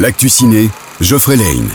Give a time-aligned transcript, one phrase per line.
[0.00, 0.70] L'actu ciné,
[1.02, 1.68] Geoffrey Lane.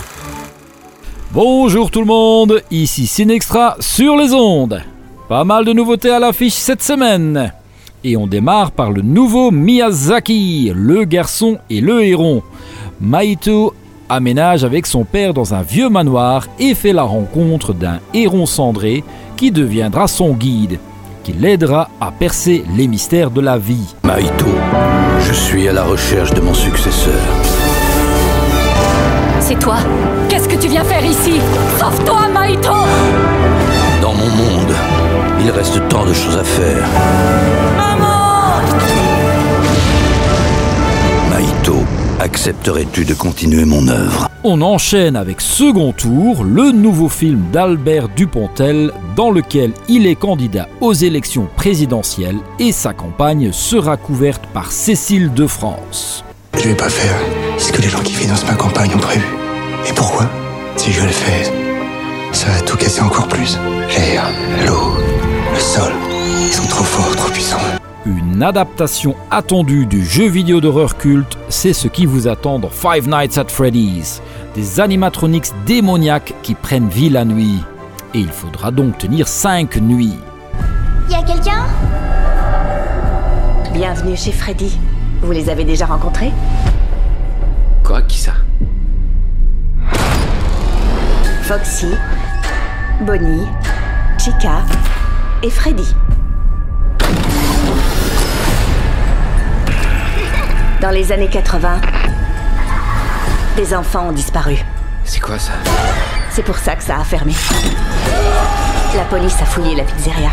[1.30, 4.82] Bonjour tout le monde, ici Cinextra sur les ondes.
[5.28, 7.52] Pas mal de nouveautés à l'affiche cette semaine.
[8.02, 12.42] Et on démarre par le nouveau Miyazaki, le garçon et le héron.
[13.00, 13.74] Maito
[14.08, 19.04] aménage avec son père dans un vieux manoir et fait la rencontre d'un héron cendré
[19.36, 20.80] qui deviendra son guide,
[21.22, 23.94] qui l'aidera à percer les mystères de la vie.
[24.02, 24.46] Maito,
[25.20, 27.22] je suis à la recherche de mon successeur.
[29.48, 29.76] C'est toi.
[30.28, 31.34] Qu'est-ce que tu viens faire ici?
[31.78, 32.72] Sauve-toi, Maito
[34.02, 34.74] Dans mon monde,
[35.40, 36.84] il reste tant de choses à faire.
[37.76, 38.60] Maman!
[41.30, 41.76] Maito,
[42.18, 44.28] accepterais-tu de continuer mon œuvre?
[44.42, 50.66] On enchaîne avec Second Tour, le nouveau film d'Albert Dupontel, dans lequel il est candidat
[50.80, 56.25] aux élections présidentielles et sa campagne sera couverte par Cécile de France.
[56.58, 57.14] Je vais pas faire
[57.58, 59.26] ce que les gens qui financent ma campagne ont prévu.
[59.88, 60.26] Et pourquoi
[60.76, 61.52] Si je le fais,
[62.32, 63.58] ça va tout casser encore plus.
[63.96, 64.24] L'air,
[64.66, 64.94] l'eau,
[65.52, 65.92] le sol,
[66.40, 67.60] ils sont trop forts, trop puissants.
[68.04, 73.08] Une adaptation attendue du jeu vidéo d'horreur culte, c'est ce qui vous attend dans Five
[73.08, 74.22] Nights at Freddy's.
[74.54, 77.62] Des animatronics démoniaques qui prennent vie la nuit.
[78.14, 80.18] Et il faudra donc tenir 5 nuits.
[81.10, 81.66] Y a quelqu'un?
[83.74, 84.78] Bienvenue chez Freddy.
[85.22, 86.32] Vous les avez déjà rencontrés
[87.82, 88.02] Quoi?
[88.02, 88.32] Qui ça?
[91.42, 91.94] Foxy,
[93.02, 93.46] Bonnie,
[94.18, 94.62] Chica
[95.42, 95.94] et Freddy.
[100.80, 101.80] Dans les années 80,
[103.56, 104.56] des enfants ont disparu.
[105.04, 105.52] C'est quoi ça?
[106.30, 107.32] C'est pour ça que ça a fermé.
[108.94, 110.30] La police a fouillé la pizzeria.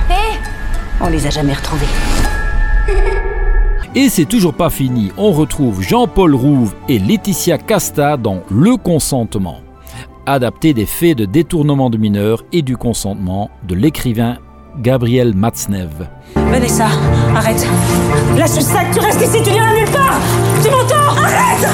[1.00, 1.88] On les a jamais retrouvés.
[3.96, 9.58] Et c'est toujours pas fini, on retrouve Jean-Paul Rouve et Laetitia Casta dans Le consentement,
[10.26, 14.38] adapté des faits de détournement de mineurs et du consentement de l'écrivain
[14.80, 16.08] Gabriel Matznev.
[16.36, 16.88] Vanessa,
[17.36, 17.68] arrête.
[18.36, 20.20] Lâche le sac, tu restes ici, tu n'iras nulle part.
[20.64, 21.70] Tu m'entends Arrête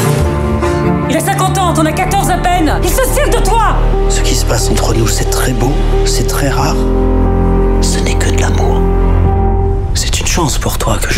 [1.10, 2.74] Il a 50 ans, t'en as 14 à peine.
[2.84, 3.78] Il se sert de toi
[4.10, 5.72] Ce qui se passe entre nous, c'est très beau,
[6.04, 6.76] c'est très rare.
[7.80, 8.39] Ce n'est que de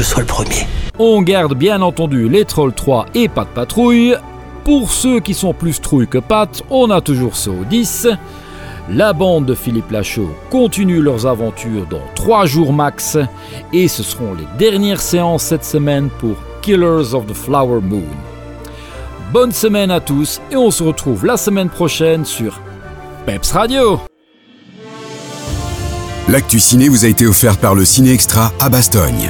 [0.01, 0.66] je sois le premier.
[0.97, 4.16] On garde bien entendu les Trolls 3 et Pas de Patrouille.
[4.63, 8.07] Pour ceux qui sont plus trouilles que Pat, on a toujours ça au 10.
[8.89, 13.19] La bande de Philippe Lachaud continue leurs aventures dans 3 jours max
[13.73, 18.01] et ce seront les dernières séances cette semaine pour Killers of the Flower Moon.
[19.31, 22.59] Bonne semaine à tous et on se retrouve la semaine prochaine sur
[23.28, 24.00] Peps Radio.
[26.28, 29.29] L'actu ciné vous a été offert par le Ciné Extra à Bastogne.